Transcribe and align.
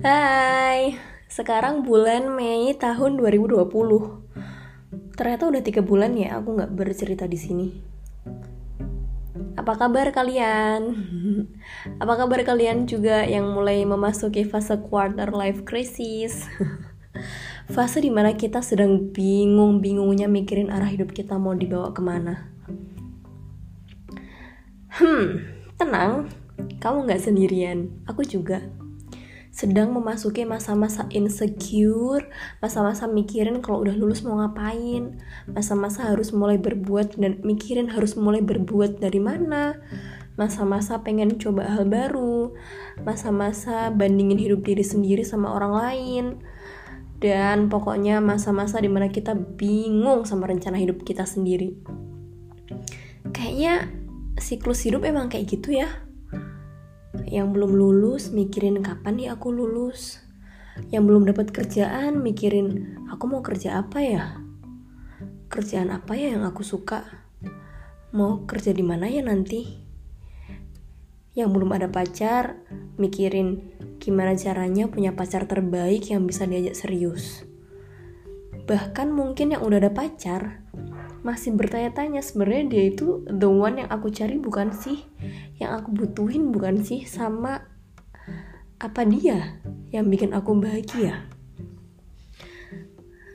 Hai, 0.00 0.96
sekarang 1.28 1.84
bulan 1.84 2.32
Mei 2.32 2.72
tahun 2.72 3.20
2020. 3.20 3.68
Ternyata 5.12 5.44
udah 5.44 5.60
tiga 5.60 5.84
bulan 5.84 6.16
ya 6.16 6.40
aku 6.40 6.56
nggak 6.56 6.72
bercerita 6.72 7.28
di 7.28 7.36
sini. 7.36 7.68
Apa 9.60 9.76
kabar 9.76 10.08
kalian? 10.08 10.96
Apa 12.02 12.16
kabar 12.16 12.40
kalian 12.48 12.88
juga 12.88 13.28
yang 13.28 13.52
mulai 13.52 13.84
memasuki 13.84 14.40
fase 14.48 14.80
quarter 14.80 15.36
life 15.36 15.68
crisis? 15.68 16.48
Fase 17.76 18.00
di 18.00 18.08
mana 18.08 18.32
kita 18.32 18.64
sedang 18.64 19.12
bingung-bingungnya 19.12 20.32
mikirin 20.32 20.72
arah 20.72 20.88
hidup 20.88 21.12
kita 21.12 21.36
mau 21.36 21.52
dibawa 21.52 21.92
ke 21.92 22.00
mana. 22.00 22.48
Hmm, 24.96 25.44
tenang, 25.76 26.32
kamu 26.80 27.04
nggak 27.04 27.20
sendirian. 27.20 27.92
Aku 28.08 28.24
juga 28.24 28.64
sedang 29.60 29.92
memasuki 29.92 30.48
masa-masa 30.48 31.04
insecure, 31.12 32.24
masa-masa 32.64 33.04
mikirin 33.04 33.60
kalau 33.60 33.84
udah 33.84 33.92
lulus 33.92 34.24
mau 34.24 34.40
ngapain, 34.40 35.20
masa-masa 35.52 36.08
harus 36.08 36.32
mulai 36.32 36.56
berbuat 36.56 37.20
dan 37.20 37.44
mikirin 37.44 37.92
harus 37.92 38.16
mulai 38.16 38.40
berbuat 38.40 39.04
dari 39.04 39.20
mana, 39.20 39.76
masa-masa 40.40 41.04
pengen 41.04 41.36
coba 41.36 41.76
hal 41.76 41.84
baru, 41.84 42.56
masa-masa 43.04 43.92
bandingin 43.92 44.40
hidup 44.40 44.64
diri 44.64 44.80
sendiri 44.80 45.28
sama 45.28 45.52
orang 45.52 45.72
lain, 45.76 46.24
dan 47.20 47.68
pokoknya 47.68 48.24
masa-masa 48.24 48.80
di 48.80 48.88
mana 48.88 49.12
kita 49.12 49.36
bingung 49.36 50.24
sama 50.24 50.48
rencana 50.48 50.80
hidup 50.80 51.04
kita 51.04 51.28
sendiri. 51.28 51.76
Kayaknya 53.28 53.92
siklus 54.40 54.88
hidup 54.88 55.04
emang 55.04 55.28
kayak 55.28 55.52
gitu 55.52 55.76
ya 55.84 56.09
yang 57.28 57.52
belum 57.52 57.76
lulus 57.76 58.32
mikirin 58.32 58.80
kapan 58.80 59.20
nih 59.20 59.28
aku 59.34 59.52
lulus. 59.52 60.22
Yang 60.88 61.02
belum 61.12 61.22
dapat 61.28 61.52
kerjaan 61.52 62.24
mikirin 62.24 62.96
aku 63.12 63.28
mau 63.28 63.44
kerja 63.44 63.82
apa 63.82 63.98
ya? 64.00 64.24
Kerjaan 65.50 65.92
apa 65.92 66.16
ya 66.16 66.38
yang 66.38 66.46
aku 66.46 66.64
suka? 66.64 67.04
Mau 68.16 68.48
kerja 68.48 68.70
di 68.72 68.80
mana 68.80 69.10
ya 69.10 69.20
nanti? 69.20 69.66
Yang 71.36 71.48
belum 71.52 71.70
ada 71.76 71.88
pacar 71.92 72.58
mikirin 72.96 73.76
gimana 74.00 74.32
caranya 74.34 74.88
punya 74.88 75.12
pacar 75.12 75.44
terbaik 75.44 76.08
yang 76.08 76.24
bisa 76.24 76.48
diajak 76.48 76.74
serius. 76.74 77.44
Bahkan 78.64 79.12
mungkin 79.12 79.52
yang 79.52 79.62
udah 79.66 79.78
ada 79.82 79.92
pacar 79.92 80.62
masih 81.20 81.52
bertanya-tanya 81.52 82.24
sebenarnya 82.24 82.64
dia 82.72 82.84
itu 82.96 83.20
the 83.28 83.44
one 83.44 83.84
yang 83.84 83.90
aku 83.92 84.08
cari 84.08 84.40
bukan 84.40 84.72
sih 84.72 85.04
yang 85.60 85.76
aku 85.76 85.92
butuhin 85.92 86.50
bukan 86.50 86.80
sih 86.80 87.04
sama 87.04 87.68
apa 88.80 89.04
dia 89.04 89.60
yang 89.92 90.08
bikin 90.08 90.32
aku 90.32 90.56
bahagia? 90.56 91.28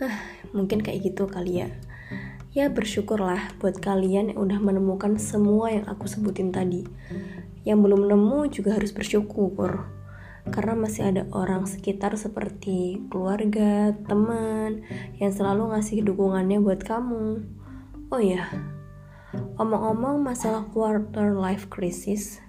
Ah, 0.00 0.16
mungkin 0.56 0.80
kayak 0.80 1.12
gitu 1.12 1.28
kali 1.28 1.60
ya. 1.60 1.68
Ya 2.56 2.72
bersyukurlah 2.72 3.60
buat 3.60 3.76
kalian 3.76 4.32
yang 4.32 4.40
udah 4.40 4.58
menemukan 4.58 5.20
semua 5.20 5.68
yang 5.68 5.84
aku 5.84 6.08
sebutin 6.08 6.48
tadi. 6.48 6.88
Yang 7.68 7.78
belum 7.84 8.02
nemu 8.08 8.40
juga 8.48 8.80
harus 8.80 8.96
bersyukur 8.96 9.84
karena 10.52 10.76
masih 10.76 11.08
ada 11.08 11.22
orang 11.32 11.64
sekitar 11.64 12.12
seperti 12.20 13.00
keluarga, 13.08 13.96
teman 14.04 14.84
yang 15.16 15.32
selalu 15.32 15.72
ngasih 15.72 16.04
dukungannya 16.04 16.60
buat 16.60 16.84
kamu. 16.84 17.44
Oh 18.12 18.20
ya, 18.20 18.44
omong-omong 19.58 20.22
masalah 20.22 20.66
quarter 20.70 21.34
life 21.36 21.70
crisis, 21.70 22.42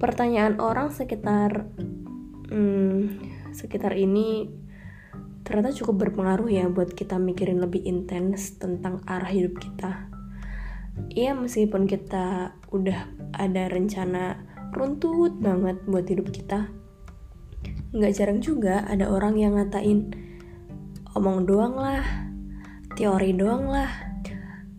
pertanyaan 0.00 0.60
orang 0.60 0.92
sekitar 0.92 1.68
hmm, 2.52 3.20
sekitar 3.54 3.94
ini 3.96 4.50
ternyata 5.44 5.76
cukup 5.76 6.08
berpengaruh 6.08 6.48
ya 6.48 6.66
buat 6.72 6.96
kita 6.96 7.20
mikirin 7.20 7.60
lebih 7.60 7.84
intens 7.84 8.56
tentang 8.56 9.04
arah 9.04 9.28
hidup 9.28 9.60
kita. 9.60 10.08
Iya 11.12 11.36
meskipun 11.36 11.84
kita 11.90 12.56
udah 12.72 13.00
ada 13.34 13.68
rencana 13.68 14.40
runtut 14.72 15.36
banget 15.38 15.78
buat 15.86 16.06
hidup 16.06 16.30
kita, 16.30 16.70
nggak 17.94 18.14
jarang 18.14 18.40
juga 18.42 18.82
ada 18.86 19.10
orang 19.10 19.38
yang 19.38 19.58
ngatain 19.58 20.10
omong 21.14 21.46
doang 21.46 21.78
lah, 21.78 22.02
teori 22.98 23.34
doang 23.34 23.70
lah, 23.70 24.13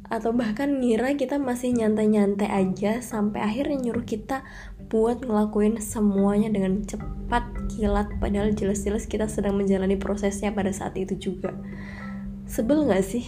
atau 0.06 0.32
bahkan 0.32 0.82
ngira 0.82 1.18
kita 1.18 1.42
masih 1.42 1.74
nyantai-nyantai 1.74 2.46
aja 2.46 3.02
sampai 3.02 3.42
akhirnya 3.42 3.90
nyuruh 3.90 4.06
kita 4.06 4.46
buat 4.86 5.26
ngelakuin 5.26 5.82
semuanya 5.82 6.54
dengan 6.54 6.86
cepat 6.86 7.46
kilat 7.74 8.08
padahal 8.22 8.54
jelas-jelas 8.54 9.10
kita 9.10 9.26
sedang 9.26 9.58
menjalani 9.58 9.98
prosesnya 9.98 10.54
pada 10.54 10.70
saat 10.70 10.94
itu 10.96 11.18
juga. 11.18 11.58
Sebel 12.46 12.86
gak 12.86 13.02
sih? 13.02 13.26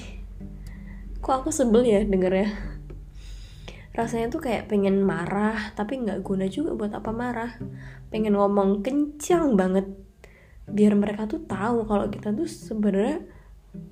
Kok 1.17 1.33
aku 1.43 1.49
sebel 1.49 1.81
ya 1.85 2.01
denger 2.05 2.33
ya 2.33 2.49
rasanya 3.97 4.29
tuh 4.29 4.45
kayak 4.45 4.69
pengen 4.69 5.01
marah 5.01 5.73
tapi 5.73 5.97
nggak 5.97 6.21
guna 6.21 6.45
juga 6.45 6.77
buat 6.77 6.93
apa 6.93 7.09
marah. 7.09 7.57
Pengen 8.13 8.37
ngomong 8.37 8.85
kencang 8.85 9.57
banget 9.57 9.89
biar 10.69 10.93
mereka 10.93 11.25
tuh 11.25 11.41
tahu 11.47 11.89
kalau 11.89 12.05
kita 12.11 12.29
tuh 12.29 12.45
sebenarnya 12.45 13.25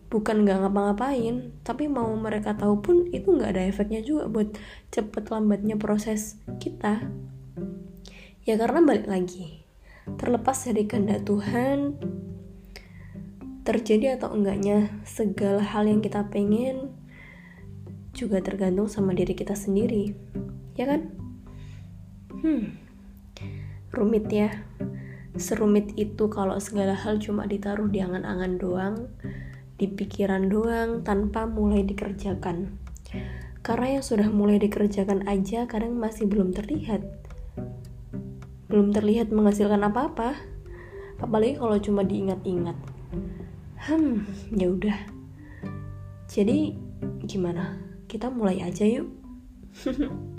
bukan 0.10 0.48
nggak 0.48 0.64
ngapa-ngapain 0.64 1.52
tapi 1.62 1.92
mau 1.92 2.08
mereka 2.16 2.56
tahu 2.56 2.80
pun 2.80 2.98
itu 3.12 3.36
nggak 3.36 3.52
ada 3.58 3.64
efeknya 3.68 4.02
juga 4.02 4.32
buat 4.32 4.56
cepet 4.94 5.30
lambatnya 5.30 5.76
proses 5.76 6.40
kita. 6.62 7.04
Ya 8.46 8.56
karena 8.56 8.86
balik 8.86 9.10
lagi 9.10 9.66
terlepas 10.22 10.70
dari 10.70 10.86
kehendak 10.86 11.26
Tuhan 11.26 11.98
terjadi 13.66 14.22
atau 14.22 14.38
enggaknya 14.38 14.94
segala 15.02 15.66
hal 15.66 15.90
yang 15.90 16.06
kita 16.06 16.30
pengen 16.30 16.94
juga 18.14 18.40
tergantung 18.40 18.86
sama 18.86 19.18
diri 19.18 19.34
kita 19.34 19.58
sendiri. 19.58 20.14
Ya 20.78 20.86
kan? 20.86 21.02
Hmm 22.46 22.86
rumit 23.96 24.28
ya. 24.28 24.52
Serumit 25.36 25.96
itu 25.96 26.28
kalau 26.28 26.60
segala 26.60 26.96
hal 26.96 27.20
cuma 27.20 27.48
ditaruh 27.48 27.88
di 27.88 28.04
angan-angan 28.04 28.54
doang 28.60 28.96
di 29.76 29.92
pikiran 29.92 30.48
doang 30.48 31.04
tanpa 31.04 31.44
mulai 31.48 31.84
dikerjakan. 31.84 32.80
Karena 33.66 33.98
yang 33.98 34.06
sudah 34.06 34.30
mulai 34.30 34.62
dikerjakan 34.62 35.26
aja 35.26 35.66
kadang 35.66 35.98
masih 35.98 36.30
belum 36.30 36.54
terlihat. 36.54 37.02
Belum 38.70 38.94
terlihat 38.94 39.34
menghasilkan 39.34 39.82
apa-apa. 39.84 40.38
Apalagi 41.20 41.58
kalau 41.58 41.78
cuma 41.82 42.06
diingat-ingat. 42.06 42.78
Hmm, 43.90 44.28
ya 44.54 44.70
udah. 44.70 44.98
Jadi 46.30 46.78
gimana? 47.26 47.80
Kita 48.06 48.30
mulai 48.30 48.62
aja 48.62 48.86
yuk. 48.86 49.10